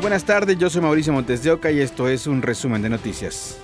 Buenas 0.00 0.24
tardes, 0.24 0.58
yo 0.58 0.68
soy 0.68 0.82
Mauricio 0.82 1.12
Montes 1.12 1.42
de 1.42 1.50
Oca 1.50 1.70
y 1.70 1.80
esto 1.80 2.06
es 2.06 2.26
un 2.26 2.42
resumen 2.42 2.82
de 2.82 2.90
noticias. 2.90 3.56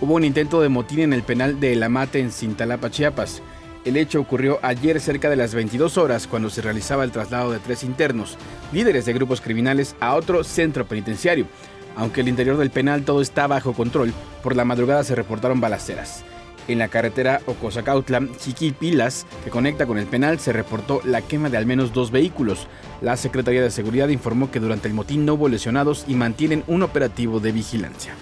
Hubo 0.00 0.14
un 0.14 0.24
intento 0.24 0.62
de 0.62 0.68
motín 0.68 1.00
en 1.00 1.12
el 1.12 1.22
penal 1.22 1.58
de 1.58 1.72
El 1.72 1.82
Amate 1.82 2.20
en 2.20 2.30
Cintalapa, 2.30 2.88
Chiapas. 2.88 3.42
El 3.84 3.96
hecho 3.96 4.20
ocurrió 4.20 4.60
ayer 4.62 5.00
cerca 5.00 5.28
de 5.28 5.36
las 5.36 5.54
22 5.54 5.98
horas 5.98 6.28
cuando 6.28 6.50
se 6.50 6.62
realizaba 6.62 7.02
el 7.02 7.10
traslado 7.10 7.50
de 7.50 7.58
tres 7.58 7.82
internos, 7.82 8.38
líderes 8.72 9.04
de 9.06 9.12
grupos 9.12 9.40
criminales, 9.40 9.96
a 9.98 10.14
otro 10.14 10.44
centro 10.44 10.86
penitenciario. 10.86 11.46
Aunque 11.96 12.20
el 12.20 12.28
interior 12.28 12.56
del 12.56 12.70
penal 12.70 13.04
todo 13.04 13.22
está 13.22 13.48
bajo 13.48 13.72
control, 13.72 14.14
por 14.42 14.54
la 14.54 14.64
madrugada 14.64 15.02
se 15.02 15.16
reportaron 15.16 15.60
balaceras. 15.60 16.24
En 16.70 16.78
la 16.78 16.86
carretera 16.86 17.40
Ocosacautla, 17.46 18.28
Chiquipilas, 18.38 19.26
que 19.42 19.50
conecta 19.50 19.86
con 19.86 19.98
el 19.98 20.06
penal, 20.06 20.38
se 20.38 20.52
reportó 20.52 21.00
la 21.04 21.20
quema 21.20 21.50
de 21.50 21.56
al 21.56 21.66
menos 21.66 21.92
dos 21.92 22.12
vehículos. 22.12 22.68
La 23.00 23.16
Secretaría 23.16 23.60
de 23.60 23.72
Seguridad 23.72 24.06
informó 24.06 24.52
que 24.52 24.60
durante 24.60 24.86
el 24.86 24.94
motín 24.94 25.26
no 25.26 25.34
hubo 25.34 25.48
lesionados 25.48 26.04
y 26.06 26.14
mantienen 26.14 26.62
un 26.68 26.84
operativo 26.84 27.40
de 27.40 27.50
vigilancia. 27.50 28.14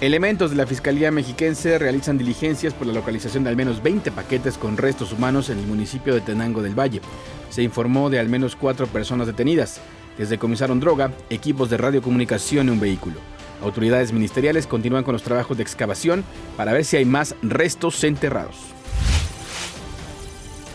Elementos 0.00 0.48
de 0.48 0.56
la 0.56 0.66
Fiscalía 0.66 1.10
Mexiquense 1.10 1.78
realizan 1.78 2.16
diligencias 2.16 2.72
por 2.72 2.86
la 2.86 2.94
localización 2.94 3.44
de 3.44 3.50
al 3.50 3.56
menos 3.56 3.82
20 3.82 4.10
paquetes 4.10 4.56
con 4.56 4.78
restos 4.78 5.12
humanos 5.12 5.50
en 5.50 5.58
el 5.58 5.66
municipio 5.66 6.14
de 6.14 6.22
Tenango 6.22 6.62
del 6.62 6.78
Valle. 6.78 7.02
Se 7.50 7.62
informó 7.62 8.08
de 8.08 8.18
al 8.18 8.30
menos 8.30 8.56
cuatro 8.56 8.86
personas 8.86 9.26
detenidas. 9.26 9.78
Desde 10.16 10.38
comisaron 10.38 10.80
droga, 10.80 11.12
equipos 11.28 11.68
de 11.68 11.76
radiocomunicación 11.76 12.68
y 12.68 12.70
un 12.70 12.80
vehículo. 12.80 13.16
Autoridades 13.62 14.12
ministeriales 14.12 14.66
continúan 14.66 15.04
con 15.04 15.12
los 15.12 15.22
trabajos 15.22 15.56
de 15.56 15.62
excavación 15.62 16.24
para 16.56 16.72
ver 16.72 16.84
si 16.84 16.96
hay 16.96 17.04
más 17.04 17.34
restos 17.42 18.02
enterrados. 18.04 18.74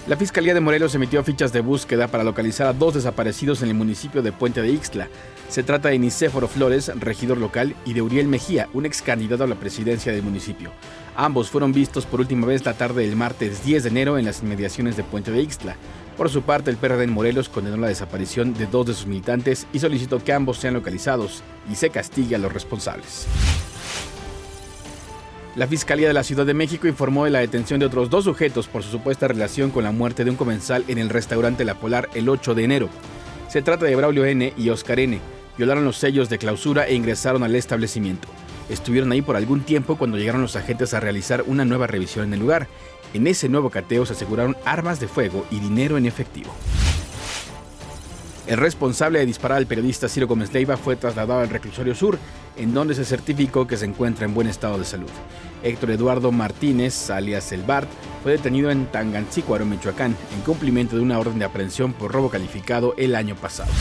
La 0.09 0.17
Fiscalía 0.17 0.55
de 0.55 0.59
Morelos 0.59 0.95
emitió 0.95 1.23
fichas 1.23 1.53
de 1.53 1.61
búsqueda 1.61 2.07
para 2.07 2.23
localizar 2.23 2.65
a 2.65 2.73
dos 2.73 2.95
desaparecidos 2.95 3.61
en 3.61 3.69
el 3.69 3.75
municipio 3.75 4.23
de 4.23 4.31
Puente 4.31 4.59
de 4.59 4.69
Ixtla. 4.69 5.07
Se 5.49 5.61
trata 5.61 5.89
de 5.89 5.99
Nicéforo 5.99 6.47
Flores, 6.47 6.91
regidor 6.95 7.37
local, 7.37 7.75
y 7.85 7.93
de 7.93 8.01
Uriel 8.01 8.27
Mejía, 8.27 8.69
un 8.73 8.87
ex 8.87 9.03
candidato 9.03 9.43
a 9.43 9.47
la 9.47 9.53
presidencia 9.53 10.11
del 10.11 10.23
municipio. 10.23 10.71
Ambos 11.15 11.51
fueron 11.51 11.73
vistos 11.73 12.07
por 12.07 12.21
última 12.21 12.47
vez 12.47 12.65
la 12.65 12.73
tarde 12.73 13.03
del 13.03 13.15
martes 13.15 13.63
10 13.63 13.83
de 13.83 13.89
enero 13.89 14.17
en 14.17 14.25
las 14.25 14.41
inmediaciones 14.41 14.97
de 14.97 15.03
Puente 15.03 15.31
de 15.31 15.43
Ixtla. 15.43 15.75
Por 16.19 16.29
su 16.29 16.41
parte, 16.41 16.69
el 16.69 16.75
PRD 16.75 17.05
en 17.05 17.13
Morelos 17.13 17.47
condenó 17.47 17.77
la 17.77 17.87
desaparición 17.87 18.53
de 18.53 18.65
dos 18.65 18.85
de 18.85 18.93
sus 18.93 19.07
militantes 19.07 19.67
y 19.71 19.79
solicitó 19.79 20.21
que 20.21 20.33
ambos 20.33 20.57
sean 20.57 20.73
localizados 20.73 21.43
y 21.71 21.75
se 21.75 21.91
castigue 21.91 22.35
a 22.35 22.39
los 22.39 22.51
responsables. 22.51 23.25
La 25.55 25.65
Fiscalía 25.65 26.09
de 26.09 26.13
la 26.13 26.25
Ciudad 26.25 26.45
de 26.45 26.53
México 26.53 26.89
informó 26.89 27.23
de 27.23 27.31
la 27.31 27.39
detención 27.39 27.79
de 27.79 27.85
otros 27.85 28.09
dos 28.09 28.25
sujetos 28.25 28.67
por 28.67 28.83
su 28.83 28.91
supuesta 28.91 29.29
relación 29.29 29.71
con 29.71 29.85
la 29.85 29.93
muerte 29.93 30.25
de 30.25 30.31
un 30.31 30.35
comensal 30.35 30.83
en 30.89 30.97
el 30.97 31.07
restaurante 31.07 31.63
La 31.63 31.75
Polar 31.75 32.09
el 32.13 32.27
8 32.27 32.53
de 32.53 32.65
enero. 32.65 32.89
Se 33.47 33.61
trata 33.61 33.85
de 33.85 33.95
Braulio 33.95 34.25
N. 34.25 34.53
y 34.57 34.69
Oscar 34.71 34.99
N. 34.99 35.21
Violaron 35.57 35.85
los 35.85 35.95
sellos 35.95 36.27
de 36.27 36.37
clausura 36.37 36.85
e 36.85 36.95
ingresaron 36.95 37.43
al 37.43 37.55
establecimiento. 37.55 38.27
Estuvieron 38.67 39.13
ahí 39.13 39.21
por 39.21 39.37
algún 39.37 39.61
tiempo 39.61 39.97
cuando 39.97 40.17
llegaron 40.17 40.41
los 40.41 40.57
agentes 40.57 40.93
a 40.93 40.99
realizar 40.99 41.45
una 41.47 41.63
nueva 41.63 41.87
revisión 41.87 42.25
en 42.25 42.33
el 42.33 42.41
lugar. 42.41 42.67
En 43.13 43.25
ese 43.25 43.49
nuevo 43.49 43.69
cateo 43.69 44.05
se 44.05 44.13
aseguraron 44.13 44.55
armas 44.65 44.99
de 44.99 45.07
fuego 45.07 45.45
y 45.49 45.59
dinero 45.59 45.97
en 45.97 46.05
efectivo. 46.05 46.51
El 48.45 48.57
responsable 48.57 49.19
de 49.19 49.25
disparar 49.25 49.59
al 49.59 49.67
periodista 49.67 50.09
Ciro 50.09 50.27
Gómez 50.27 50.53
Leiva 50.53 50.75
fue 50.75 50.95
trasladado 50.95 51.41
al 51.41 51.49
reclusorio 51.49 51.93
sur, 51.93 52.17
en 52.57 52.73
donde 52.73 52.95
se 52.95 53.05
certificó 53.05 53.67
que 53.67 53.77
se 53.77 53.85
encuentra 53.85 54.25
en 54.25 54.33
buen 54.33 54.47
estado 54.47 54.77
de 54.77 54.85
salud. 54.85 55.09
Héctor 55.63 55.91
Eduardo 55.91 56.31
Martínez, 56.31 57.09
alias 57.09 57.51
El 57.51 57.63
Bart, 57.63 57.89
fue 58.23 58.33
detenido 58.33 58.71
en 58.71 58.87
Tangancícuaro, 58.87 59.65
Michoacán, 59.65 60.15
en 60.35 60.41
cumplimiento 60.41 60.95
de 60.95 61.03
una 61.03 61.19
orden 61.19 61.39
de 61.39 61.45
aprehensión 61.45 61.93
por 61.93 62.11
robo 62.11 62.29
calificado 62.29 62.95
el 62.97 63.15
año 63.15 63.35
pasado. 63.35 63.71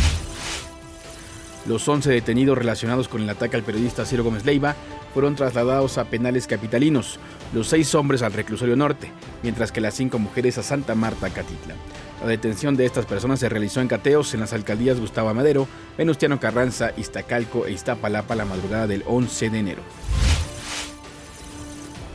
Los 1.68 1.86
11 1.86 2.10
detenidos 2.10 2.56
relacionados 2.56 3.08
con 3.08 3.20
el 3.20 3.28
ataque 3.28 3.54
al 3.54 3.62
periodista 3.62 4.06
Ciro 4.06 4.24
Gómez 4.24 4.46
Leiva 4.46 4.74
fueron 5.12 5.36
trasladados 5.36 5.98
a 5.98 6.06
penales 6.06 6.46
capitalinos, 6.46 7.18
los 7.52 7.68
seis 7.68 7.94
hombres 7.94 8.22
al 8.22 8.32
reclusorio 8.32 8.74
norte, 8.74 9.12
mientras 9.42 9.70
que 9.70 9.82
las 9.82 9.92
cinco 9.92 10.18
mujeres 10.18 10.56
a 10.56 10.62
Santa 10.62 10.94
Marta, 10.94 11.28
Catitla. 11.28 11.74
La 12.22 12.26
detención 12.26 12.74
de 12.74 12.86
estas 12.86 13.04
personas 13.04 13.40
se 13.40 13.50
realizó 13.50 13.82
en 13.82 13.88
cateos 13.88 14.32
en 14.32 14.40
las 14.40 14.54
alcaldías 14.54 14.98
Gustavo 14.98 15.34
Madero, 15.34 15.68
Venustiano 15.98 16.40
Carranza, 16.40 16.92
Iztacalco 16.96 17.66
e 17.66 17.72
Iztapalapa 17.72 18.34
la 18.34 18.46
madrugada 18.46 18.86
del 18.86 19.04
11 19.06 19.50
de 19.50 19.58
enero. 19.58 19.82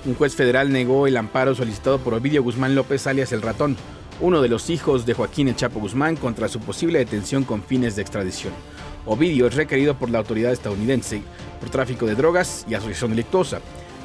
Un 0.05 0.15
juez 0.15 0.33
federal 0.35 0.71
negó 0.71 1.05
el 1.05 1.15
amparo 1.15 1.53
solicitado 1.53 1.99
por 1.99 2.15
Ovidio 2.15 2.41
Guzmán 2.41 2.73
López 2.73 3.05
alias 3.05 3.31
El 3.31 3.43
Ratón, 3.43 3.77
uno 4.19 4.41
de 4.41 4.49
los 4.49 4.71
hijos 4.71 5.05
de 5.05 5.13
Joaquín 5.13 5.47
El 5.47 5.55
Chapo 5.55 5.79
Guzmán, 5.79 6.15
contra 6.15 6.47
su 6.47 6.59
posible 6.59 6.97
detención 6.97 7.43
con 7.43 7.61
fines 7.61 7.95
de 7.95 8.01
extradición. 8.01 8.53
Ovidio 9.05 9.47
es 9.47 9.55
requerido 9.55 9.95
por 9.95 10.09
la 10.09 10.19
autoridad 10.19 10.53
estadounidense 10.53 11.21
por 11.59 11.69
tráfico 11.69 12.05
de 12.05 12.15
drogas 12.15 12.65
y 12.69 12.73
asociación 12.73 13.11
delictuosa. 13.11 13.59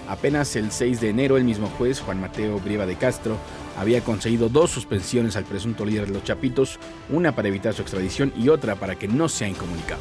Apenas 0.08 0.56
el 0.56 0.72
6 0.72 1.00
de 1.00 1.10
enero, 1.10 1.36
el 1.36 1.44
mismo 1.44 1.68
juez, 1.78 2.00
Juan 2.00 2.20
Mateo 2.20 2.58
Brieva 2.58 2.86
de 2.86 2.96
Castro, 2.96 3.36
había 3.78 4.00
conseguido 4.00 4.48
dos 4.48 4.70
suspensiones 4.70 5.36
al 5.36 5.44
presunto 5.44 5.84
líder 5.84 6.06
de 6.06 6.14
los 6.14 6.24
Chapitos, 6.24 6.80
una 7.10 7.32
para 7.32 7.48
evitar 7.48 7.74
su 7.74 7.82
extradición 7.82 8.32
y 8.36 8.48
otra 8.48 8.74
para 8.74 8.96
que 8.96 9.06
no 9.06 9.28
sea 9.28 9.48
incomunicado. 9.48 10.00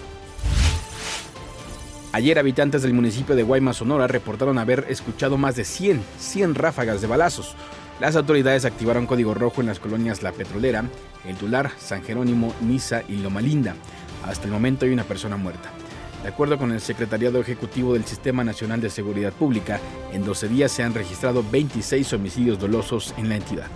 Ayer 2.14 2.40
habitantes 2.40 2.82
del 2.82 2.94
municipio 2.94 3.36
de 3.36 3.44
Guaymas, 3.44 3.78
Sonora, 3.78 4.08
reportaron 4.08 4.58
haber 4.58 4.86
escuchado 4.90 5.38
más 5.38 5.56
de 5.56 5.66
100, 5.66 6.02
100 6.18 6.56
ráfagas 6.56 7.02
de 7.02 7.08
balazos. 7.08 7.56
Las 8.00 8.16
autoridades 8.16 8.66
activaron 8.66 9.06
código 9.06 9.34
rojo 9.34 9.62
en 9.62 9.68
las 9.68 9.80
colonias 9.80 10.24
La 10.24 10.32
Petrolera, 10.32 10.86
El 11.26 11.36
Tular, 11.36 11.70
San 11.78 12.04
Jerónimo, 12.04 12.54
Niza 12.62 13.04
y 13.08 13.18
Loma 13.18 13.42
Linda. 13.42 13.76
Hasta 14.28 14.46
el 14.46 14.52
momento 14.52 14.86
hay 14.86 14.92
una 14.92 15.04
persona 15.04 15.38
muerta. 15.38 15.72
De 16.22 16.30
acuerdo 16.30 16.58
con 16.58 16.72
el 16.72 16.82
Secretariado 16.82 17.40
Ejecutivo 17.40 17.94
del 17.94 18.06
Sistema 18.06 18.44
Nacional 18.44 18.82
de 18.82 18.90
Seguridad 18.90 19.32
Pública, 19.32 19.80
en 20.12 20.26
12 20.26 20.50
días 20.50 20.72
se 20.72 20.84
han 20.84 20.94
registrado 20.94 21.44
26 21.50 22.12
homicidios 22.14 22.60
dolosos 22.60 23.14
en 23.18 23.30
la 23.30 23.38
entidad. 23.38 23.68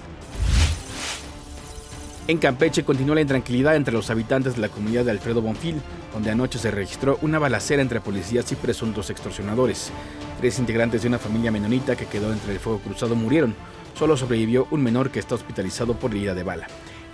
En 2.27 2.37
Campeche 2.37 2.83
continúa 2.83 3.15
la 3.15 3.21
intranquilidad 3.21 3.75
entre 3.75 3.93
los 3.93 4.09
habitantes 4.09 4.55
de 4.55 4.61
la 4.61 4.69
comunidad 4.69 5.05
de 5.05 5.11
Alfredo 5.11 5.41
Bonfil, 5.41 5.81
donde 6.13 6.31
anoche 6.31 6.59
se 6.59 6.71
registró 6.71 7.17
una 7.21 7.39
balacera 7.39 7.81
entre 7.81 8.01
policías 8.01 8.51
y 8.51 8.55
presuntos 8.55 9.09
extorsionadores. 9.09 9.91
Tres 10.39 10.59
integrantes 10.59 11.01
de 11.01 11.07
una 11.07 11.19
familia 11.19 11.51
menonita 11.51 11.95
que 11.95 12.05
quedó 12.05 12.31
entre 12.31 12.53
el 12.53 12.59
fuego 12.59 12.79
cruzado 12.79 13.15
murieron. 13.15 13.55
Solo 13.97 14.17
sobrevivió 14.17 14.67
un 14.71 14.81
menor 14.81 15.11
que 15.11 15.19
está 15.19 15.35
hospitalizado 15.35 15.95
por 15.95 16.11
herida 16.11 16.33
de 16.33 16.43
bala. 16.43 16.67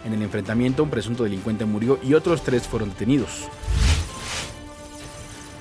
En 0.07 0.13
el 0.13 0.21
enfrentamiento, 0.21 0.83
un 0.83 0.89
presunto 0.89 1.25
delincuente 1.25 1.65
murió 1.65 1.99
y 2.01 2.13
otros 2.13 2.41
tres 2.41 2.65
fueron 2.65 2.91
detenidos. 2.91 3.49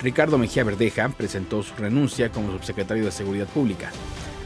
Ricardo 0.01 0.39
Mejía 0.39 0.63
Verdeja 0.63 1.09
presentó 1.09 1.65
su 1.65 1.75
renuncia 1.75 2.31
como 2.31 2.53
subsecretario 2.53 3.05
de 3.05 3.11
Seguridad 3.11 3.49
Pública. 3.49 3.91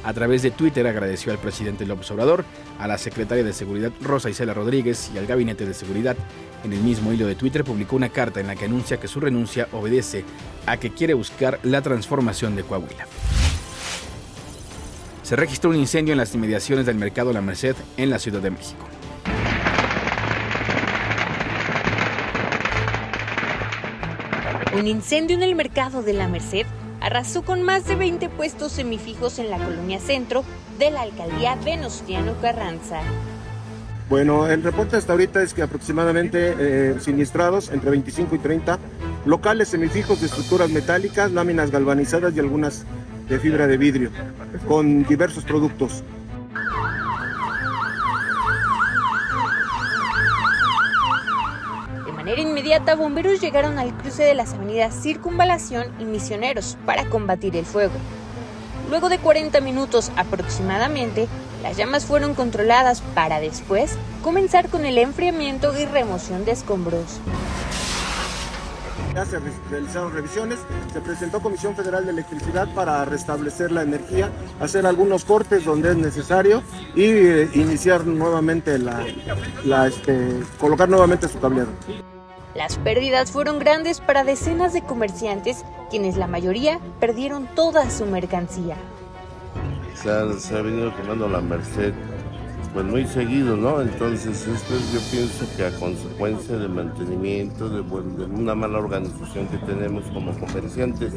A 0.03 0.15
través 0.15 0.41
de 0.41 0.53
Twitter 0.53 0.87
agradeció 0.87 1.33
al 1.33 1.39
presidente 1.39 1.85
López 1.85 2.11
Obrador, 2.13 2.47
a 2.79 2.89
la 2.89 2.97
secretaria 2.97 3.45
de 3.45 3.53
Seguridad 3.53 3.93
Rosa 4.01 4.31
Isela 4.31 4.55
Rodríguez 4.55 5.11
y 5.15 5.19
al 5.19 5.27
gabinete 5.27 5.67
de 5.67 5.75
seguridad. 5.75 6.17
En 6.65 6.73
el 6.73 6.81
mismo 6.81 7.13
hilo 7.13 7.27
de 7.27 7.35
Twitter 7.35 7.63
publicó 7.63 7.97
una 7.97 8.09
carta 8.09 8.41
en 8.41 8.47
la 8.47 8.57
que 8.57 8.65
anuncia 8.65 8.99
que 8.99 9.07
su 9.07 9.21
renuncia 9.21 9.69
obedece 9.73 10.25
a 10.65 10.79
que 10.79 10.95
quiere 10.95 11.13
buscar 11.13 11.61
la 11.63 11.83
transformación 11.83 12.57
de 12.57 12.63
Coahuila. 12.63 13.07
Se 15.23 15.37
registró 15.37 15.69
un 15.69 15.77
incendio 15.77 16.13
en 16.13 16.19
las 16.19 16.35
inmediaciones 16.35 16.87
del 16.87 16.97
mercado 16.97 17.35
La 17.35 17.43
Merced 17.43 17.77
en 17.99 18.09
la 18.09 18.19
Ciudad 18.19 18.41
de 18.41 18.51
México. 18.51 18.87
Un 24.73 24.87
incendio 24.87 25.37
en 25.37 25.43
el 25.43 25.57
mercado 25.57 26.03
de 26.03 26.13
la 26.13 26.29
Merced 26.29 26.65
arrasó 27.01 27.43
con 27.43 27.63
más 27.63 27.87
de 27.89 27.97
20 27.97 28.29
puestos 28.29 28.71
semifijos 28.71 29.41
en 29.41 29.51
la 29.51 29.59
colonia 29.59 29.99
centro 29.99 30.45
de 30.79 30.93
la 30.93 31.03
alcaldía 31.03 31.57
Venustiano 31.57 32.35
Carranza. 32.41 33.01
Bueno, 34.09 34.47
el 34.47 34.63
reporte 34.63 34.97
hasta 34.97 35.13
ahorita 35.13 35.43
es 35.43 35.55
que 35.55 35.63
aproximadamente 35.63 36.55
eh, 36.59 36.97
siniestrados 37.01 37.71
entre 37.71 37.91
25 37.91 38.37
y 38.37 38.39
30 38.39 38.79
locales 39.25 39.69
semifijos 39.69 40.21
de 40.21 40.27
estructuras 40.27 40.71
metálicas, 40.71 41.33
láminas 41.33 41.73
galvanizadas 41.73 42.35
y 42.37 42.39
algunas 42.39 42.85
de 43.29 43.41
fibra 43.41 43.67
de 43.67 43.77
vidrio, 43.77 44.11
con 44.69 45.03
diversos 45.05 45.45
productos. 45.45 46.05
Manera 52.31 52.49
inmediata, 52.49 52.95
bomberos 52.95 53.41
llegaron 53.41 53.79
al 53.81 53.93
cruce 53.97 54.23
de 54.23 54.35
las 54.35 54.55
avenidas 54.55 54.95
Circunvalación 55.03 55.89
y 55.99 56.05
Misioneros 56.05 56.77
para 56.87 57.07
combatir 57.07 57.57
el 57.57 57.67
fuego. 57.67 57.93
Luego 58.89 59.09
de 59.09 59.19
40 59.19 59.61
minutos 59.61 60.13
aproximadamente, 60.17 61.27
las 61.63 61.77
llamas 61.77 62.07
fueron 62.07 62.35
controladas 62.35 63.01
para 63.17 63.41
después 63.41 63.97
comenzar 64.23 64.69
con 64.69 64.87
el 64.87 64.99
enfriamiento 64.99 65.77
y 65.77 65.87
remoción 65.87 66.45
de 66.45 66.53
escombros. 66.53 67.19
Ya 69.13 69.25
se 69.27 69.41
re- 69.41 69.51
realizaron 69.69 70.13
revisiones, 70.13 70.61
se 70.93 71.01
presentó 71.01 71.41
Comisión 71.41 71.75
Federal 71.75 72.05
de 72.05 72.13
Electricidad 72.13 72.69
para 72.75 73.05
restablecer 73.07 73.73
la 73.73 73.83
energía, 73.83 74.31
hacer 74.61 74.87
algunos 74.87 75.25
cortes 75.25 75.65
donde 75.65 75.91
es 75.91 75.97
necesario 75.97 76.63
y 76.95 77.03
eh, 77.07 77.51
iniciar 77.55 78.07
nuevamente 78.07 78.79
la, 78.79 79.05
la, 79.65 79.89
este, 79.89 80.41
colocar 80.61 80.89
nuevamente 80.89 81.27
su 81.27 81.41
cableado. 81.41 81.71
Las 82.55 82.77
pérdidas 82.79 83.31
fueron 83.31 83.59
grandes 83.61 84.01
para 84.01 84.25
decenas 84.25 84.73
de 84.73 84.83
comerciantes, 84.83 85.65
quienes 85.89 86.17
la 86.17 86.27
mayoría 86.27 86.81
perdieron 86.99 87.47
toda 87.55 87.89
su 87.91 88.07
mercancía. 88.07 88.77
Se 89.95 90.11
ha, 90.11 90.63
venido 90.63 90.95
quemando 90.97 91.29
la 91.29 91.41
Merced 91.41 91.93
pues 92.73 92.87
muy 92.87 93.07
seguido, 93.07 93.57
¿no? 93.57 93.81
Entonces 93.81 94.47
esto 94.47 94.75
es, 94.75 94.93
yo 94.93 95.01
pienso 95.11 95.45
que 95.57 95.67
a 95.67 95.71
consecuencia 95.79 96.57
del 96.57 96.71
mantenimiento, 96.71 97.69
de, 97.69 97.81
una 97.81 98.55
mala 98.55 98.79
organización 98.79 99.49
que 99.49 99.59
tenemos 99.59 100.05
como 100.15 100.33
comerciantes, 100.39 101.13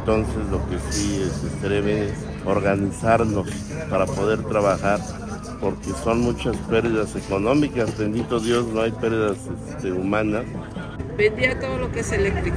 entonces 0.00 0.46
lo 0.50 0.58
que 0.68 0.78
sí 0.90 1.22
es, 1.22 1.60
se 1.60 1.68
debe 1.68 2.12
organizarnos 2.44 3.48
para 3.88 4.06
poder 4.06 4.42
trabajar, 4.44 5.00
porque 5.60 5.90
son 6.04 6.20
muchas 6.20 6.56
pérdidas 6.68 7.14
económicas, 7.16 7.96
bendito 7.96 8.40
Dios, 8.40 8.66
no 8.66 8.82
hay 8.82 8.92
pérdidas 8.92 9.38
este, 9.68 9.92
humanas. 9.92 10.44
Vendía 11.16 11.58
todo 11.58 11.78
lo 11.78 11.90
que 11.90 12.00
es 12.00 12.12
eléctrico, 12.12 12.56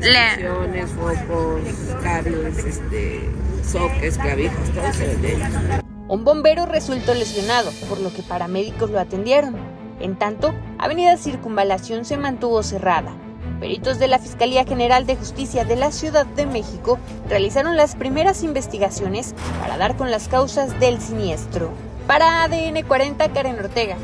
estaciones, 0.00 0.90
focos, 0.92 1.60
cables, 2.02 2.58
este, 2.58 3.20
soques, 3.64 4.16
clavijas, 4.18 4.70
todo 4.70 4.92
se 4.92 5.06
vendía. 5.06 5.82
Un 6.06 6.24
bombero 6.24 6.66
resultó 6.66 7.14
lesionado, 7.14 7.70
por 7.88 8.00
lo 8.00 8.12
que 8.12 8.22
paramédicos 8.22 8.90
lo 8.90 9.00
atendieron. 9.00 9.56
En 10.00 10.16
tanto, 10.16 10.54
Avenida 10.78 11.16
Circunvalación 11.16 12.04
se 12.04 12.16
mantuvo 12.16 12.62
cerrada. 12.62 13.12
Peritos 13.58 13.98
de 13.98 14.08
la 14.08 14.18
Fiscalía 14.18 14.64
General 14.64 15.06
de 15.06 15.16
Justicia 15.16 15.64
de 15.64 15.76
la 15.76 15.90
Ciudad 15.90 16.26
de 16.26 16.46
México 16.46 16.98
realizaron 17.28 17.76
las 17.76 17.96
primeras 17.96 18.42
investigaciones 18.42 19.34
para 19.60 19.78
dar 19.78 19.96
con 19.96 20.10
las 20.10 20.28
causas 20.28 20.78
del 20.78 21.00
siniestro. 21.00 21.70
Para 22.06 22.44
ADN 22.44 22.82
40, 22.86 23.32
Karen 23.32 23.58
Ortega, 23.58 23.96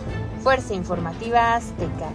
Fuerza 0.43 0.73
Informativa 0.73 1.55
Azteca. 1.55 2.11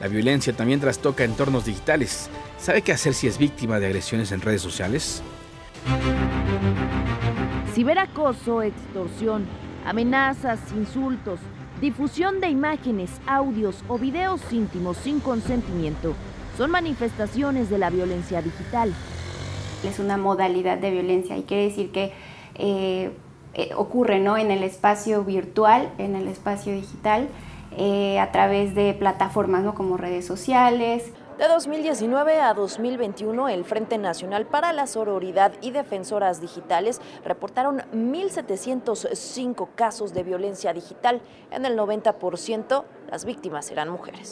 La 0.00 0.06
violencia 0.06 0.52
también 0.52 0.78
trastoca 0.78 1.24
entornos 1.24 1.64
digitales. 1.64 2.30
¿Sabe 2.58 2.82
qué 2.82 2.92
hacer 2.92 3.12
si 3.12 3.26
es 3.26 3.38
víctima 3.38 3.80
de 3.80 3.86
agresiones 3.86 4.30
en 4.30 4.40
redes 4.40 4.62
sociales? 4.62 5.20
Ciberacoso, 7.74 8.62
extorsión, 8.62 9.44
amenazas, 9.84 10.60
insultos, 10.76 11.40
difusión 11.80 12.40
de 12.40 12.50
imágenes, 12.50 13.10
audios 13.26 13.82
o 13.88 13.98
videos 13.98 14.40
íntimos 14.52 14.96
sin 14.98 15.18
consentimiento 15.18 16.14
son 16.56 16.70
manifestaciones 16.70 17.68
de 17.68 17.78
la 17.78 17.90
violencia 17.90 18.40
digital. 18.40 18.94
Es 19.84 19.98
una 19.98 20.16
modalidad 20.16 20.78
de 20.78 20.90
violencia 20.90 21.36
y 21.36 21.42
quiere 21.42 21.64
decir 21.64 21.92
que 21.92 22.12
eh, 22.56 23.12
eh, 23.54 23.70
ocurre 23.76 24.20
¿no? 24.20 24.36
en 24.36 24.50
el 24.50 24.62
espacio 24.62 25.24
virtual, 25.24 25.92
en 25.98 26.16
el 26.16 26.28
espacio 26.28 26.72
digital, 26.72 27.28
eh, 27.76 28.18
a 28.18 28.32
través 28.32 28.74
de 28.74 28.94
plataformas 28.94 29.62
¿no? 29.62 29.74
como 29.74 29.96
redes 29.96 30.26
sociales, 30.26 31.12
de 31.38 31.48
2019 31.48 32.40
a 32.40 32.54
2021, 32.54 33.48
el 33.48 33.64
Frente 33.64 33.98
Nacional 33.98 34.46
para 34.46 34.72
la 34.72 34.86
Sororidad 34.86 35.52
y 35.60 35.72
Defensoras 35.72 36.40
Digitales 36.40 37.00
reportaron 37.24 37.82
1.705 37.92 39.68
casos 39.74 40.14
de 40.14 40.22
violencia 40.22 40.72
digital. 40.72 41.22
En 41.50 41.66
el 41.66 41.76
90%, 41.76 42.84
las 43.10 43.24
víctimas 43.24 43.68
eran 43.72 43.88
mujeres. 43.88 44.30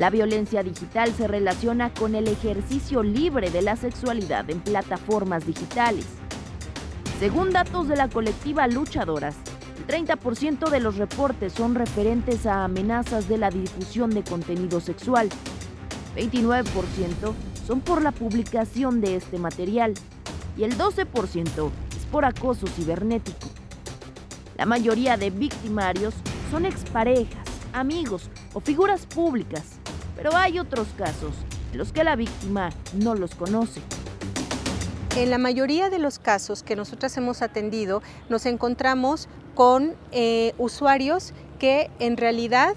La 0.00 0.08
violencia 0.08 0.62
digital 0.62 1.12
se 1.12 1.28
relaciona 1.28 1.92
con 1.92 2.14
el 2.14 2.26
ejercicio 2.26 3.02
libre 3.02 3.50
de 3.50 3.60
la 3.60 3.76
sexualidad 3.76 4.48
en 4.48 4.60
plataformas 4.60 5.46
digitales. 5.46 6.06
Según 7.18 7.50
datos 7.50 7.86
de 7.86 7.96
la 7.96 8.08
colectiva 8.08 8.66
Luchadoras, 8.66 9.36
30% 9.86 10.70
de 10.70 10.80
los 10.80 10.96
reportes 10.96 11.52
son 11.52 11.74
referentes 11.74 12.46
a 12.46 12.64
amenazas 12.64 13.28
de 13.28 13.36
la 13.36 13.50
difusión 13.50 14.08
de 14.08 14.24
contenido 14.24 14.80
sexual. 14.80 15.28
29% 16.16 17.34
son 17.66 17.82
por 17.82 18.00
la 18.00 18.12
publicación 18.12 19.02
de 19.02 19.16
este 19.16 19.36
material 19.36 19.92
y 20.56 20.64
el 20.64 20.78
12% 20.78 21.70
es 21.94 22.06
por 22.06 22.24
acoso 22.24 22.66
cibernético. 22.68 23.48
La 24.56 24.64
mayoría 24.64 25.18
de 25.18 25.28
victimarios 25.28 26.14
son 26.50 26.64
exparejas, 26.64 27.46
amigos 27.74 28.30
o 28.54 28.60
figuras 28.60 29.04
públicas, 29.04 29.79
pero 30.22 30.36
hay 30.36 30.58
otros 30.58 30.88
casos 30.98 31.32
en 31.72 31.78
los 31.78 31.92
que 31.92 32.04
la 32.04 32.14
víctima 32.14 32.70
no 32.94 33.14
los 33.14 33.34
conoce. 33.34 33.80
En 35.16 35.30
la 35.30 35.38
mayoría 35.38 35.88
de 35.88 35.98
los 35.98 36.18
casos 36.18 36.62
que 36.62 36.76
nosotras 36.76 37.16
hemos 37.16 37.40
atendido, 37.40 38.02
nos 38.28 38.44
encontramos 38.44 39.28
con 39.54 39.94
eh, 40.12 40.52
usuarios 40.58 41.32
que 41.58 41.90
en 42.00 42.18
realidad 42.18 42.74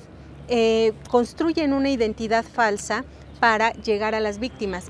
eh, 0.48 0.94
construyen 1.10 1.74
una 1.74 1.90
identidad 1.90 2.46
falsa 2.46 3.04
para 3.42 3.74
llegar 3.74 4.16
a 4.16 4.22
las 4.22 4.40
víctimas. 4.40 4.86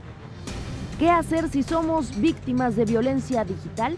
¿Qué 1.00 1.10
hacer 1.10 1.50
si 1.50 1.64
somos 1.64 2.20
víctimas 2.20 2.76
de 2.76 2.86
violencia 2.86 3.44
digital? 3.44 3.98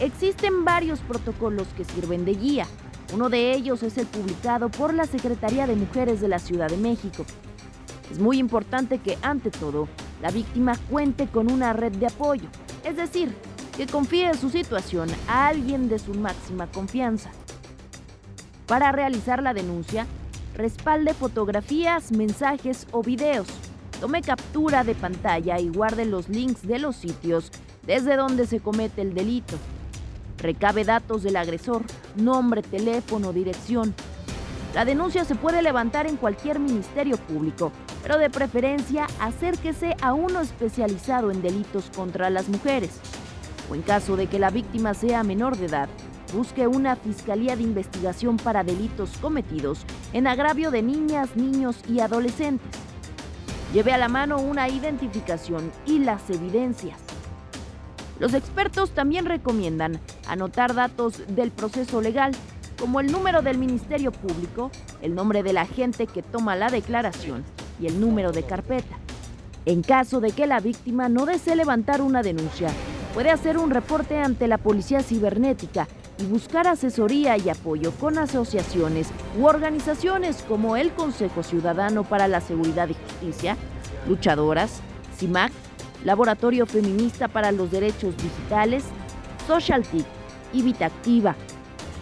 Existen 0.00 0.64
varios 0.64 0.98
protocolos 0.98 1.68
que 1.76 1.84
sirven 1.84 2.24
de 2.24 2.34
guía. 2.34 2.66
Uno 3.12 3.28
de 3.28 3.52
ellos 3.52 3.84
es 3.84 3.96
el 3.98 4.06
publicado 4.06 4.68
por 4.68 4.92
la 4.92 5.06
Secretaría 5.06 5.68
de 5.68 5.76
Mujeres 5.76 6.20
de 6.20 6.26
la 6.26 6.40
Ciudad 6.40 6.68
de 6.68 6.76
México. 6.76 7.24
Es 8.10 8.18
muy 8.18 8.38
importante 8.38 8.98
que, 8.98 9.18
ante 9.22 9.50
todo, 9.50 9.88
la 10.22 10.30
víctima 10.30 10.76
cuente 10.90 11.26
con 11.26 11.50
una 11.50 11.72
red 11.72 11.92
de 11.92 12.06
apoyo, 12.06 12.48
es 12.84 12.96
decir, 12.96 13.34
que 13.76 13.86
confíe 13.86 14.34
su 14.34 14.50
situación 14.50 15.08
a 15.28 15.48
alguien 15.48 15.88
de 15.88 15.98
su 15.98 16.14
máxima 16.14 16.66
confianza. 16.68 17.30
Para 18.66 18.92
realizar 18.92 19.42
la 19.42 19.52
denuncia, 19.52 20.06
respalde 20.54 21.12
fotografías, 21.12 22.12
mensajes 22.12 22.86
o 22.92 23.02
videos. 23.02 23.48
Tome 24.00 24.22
captura 24.22 24.84
de 24.84 24.94
pantalla 24.94 25.58
y 25.58 25.68
guarde 25.68 26.04
los 26.04 26.28
links 26.28 26.66
de 26.66 26.78
los 26.78 26.96
sitios 26.96 27.50
desde 27.86 28.16
donde 28.16 28.46
se 28.46 28.60
comete 28.60 29.02
el 29.02 29.14
delito. 29.14 29.56
Recabe 30.38 30.84
datos 30.84 31.22
del 31.22 31.36
agresor, 31.36 31.82
nombre, 32.16 32.62
teléfono, 32.62 33.32
dirección. 33.32 33.94
La 34.74 34.84
denuncia 34.84 35.24
se 35.24 35.36
puede 35.36 35.62
levantar 35.62 36.06
en 36.06 36.16
cualquier 36.16 36.58
ministerio 36.58 37.16
público, 37.16 37.70
pero 38.02 38.18
de 38.18 38.28
preferencia 38.28 39.06
acérquese 39.20 39.96
a 40.02 40.12
uno 40.12 40.40
especializado 40.40 41.30
en 41.30 41.42
delitos 41.42 41.90
contra 41.94 42.28
las 42.28 42.48
mujeres 42.48 43.00
o 43.70 43.74
en 43.74 43.82
caso 43.82 44.16
de 44.16 44.26
que 44.26 44.38
la 44.38 44.50
víctima 44.50 44.94
sea 44.94 45.22
menor 45.22 45.56
de 45.56 45.66
edad, 45.66 45.88
busque 46.32 46.66
una 46.66 46.96
fiscalía 46.96 47.56
de 47.56 47.62
investigación 47.62 48.36
para 48.36 48.64
delitos 48.64 49.10
cometidos 49.18 49.84
en 50.12 50.26
agravio 50.26 50.70
de 50.70 50.82
niñas, 50.82 51.36
niños 51.36 51.76
y 51.88 52.00
adolescentes. 52.00 52.78
Lleve 53.72 53.92
a 53.92 53.98
la 53.98 54.08
mano 54.08 54.38
una 54.38 54.68
identificación 54.68 55.72
y 55.86 55.98
las 55.98 56.28
evidencias. 56.30 56.98
Los 58.20 58.34
expertos 58.34 58.90
también 58.90 59.26
recomiendan 59.26 60.00
anotar 60.28 60.74
datos 60.74 61.22
del 61.28 61.50
proceso 61.50 62.00
legal, 62.00 62.32
como 62.84 63.00
el 63.00 63.10
número 63.10 63.40
del 63.40 63.56
Ministerio 63.56 64.12
Público, 64.12 64.70
el 65.00 65.14
nombre 65.14 65.42
del 65.42 65.56
agente 65.56 66.06
que 66.06 66.20
toma 66.22 66.54
la 66.54 66.68
declaración 66.68 67.42
y 67.80 67.86
el 67.86 67.98
número 67.98 68.30
de 68.30 68.42
carpeta. 68.42 68.98
En 69.64 69.80
caso 69.80 70.20
de 70.20 70.32
que 70.32 70.46
la 70.46 70.60
víctima 70.60 71.08
no 71.08 71.24
desee 71.24 71.56
levantar 71.56 72.02
una 72.02 72.20
denuncia, 72.20 72.68
puede 73.14 73.30
hacer 73.30 73.56
un 73.56 73.70
reporte 73.70 74.20
ante 74.20 74.48
la 74.48 74.58
Policía 74.58 75.02
Cibernética 75.02 75.88
y 76.18 76.26
buscar 76.26 76.66
asesoría 76.68 77.38
y 77.38 77.48
apoyo 77.48 77.90
con 77.92 78.18
asociaciones 78.18 79.08
u 79.40 79.46
organizaciones 79.46 80.44
como 80.46 80.76
el 80.76 80.92
Consejo 80.92 81.42
Ciudadano 81.42 82.04
para 82.04 82.28
la 82.28 82.42
Seguridad 82.42 82.90
y 82.90 82.96
Justicia, 83.08 83.56
Luchadoras, 84.06 84.82
CIMAC, 85.16 85.52
Laboratorio 86.04 86.66
Feminista 86.66 87.28
para 87.28 87.50
los 87.50 87.70
Derechos 87.70 88.14
Digitales, 88.18 88.84
SocialTIC 89.46 90.04
y 90.52 90.60
Vitactiva. 90.60 91.34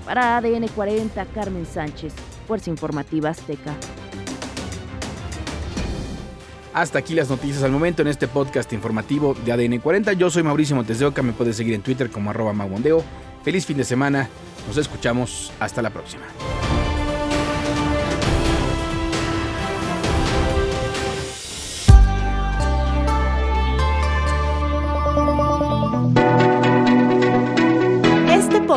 Para 0.04 0.36
ADN 0.36 0.68
40, 0.68 1.24
Carmen 1.26 1.66
Sánchez, 1.66 2.12
Fuerza 2.46 2.70
Informativa 2.70 3.30
Azteca. 3.30 3.74
Hasta 6.74 6.98
aquí 6.98 7.14
las 7.14 7.28
noticias 7.28 7.62
al 7.62 7.70
momento 7.70 8.02
en 8.02 8.08
este 8.08 8.28
podcast 8.28 8.72
informativo 8.72 9.34
de 9.44 9.52
ADN 9.52 9.78
40. 9.78 10.14
Yo 10.14 10.30
soy 10.30 10.42
Mauricio 10.42 10.74
Montes 10.74 10.98
de 10.98 11.04
Oca, 11.04 11.22
me 11.22 11.32
puedes 11.32 11.56
seguir 11.56 11.74
en 11.74 11.82
Twitter 11.82 12.10
como 12.10 12.30
arroba 12.30 12.52
maguandeo. 12.52 13.04
Feliz 13.44 13.66
fin 13.66 13.76
de 13.76 13.84
semana, 13.84 14.28
nos 14.66 14.76
escuchamos, 14.76 15.52
hasta 15.60 15.82
la 15.82 15.90
próxima. 15.90 16.22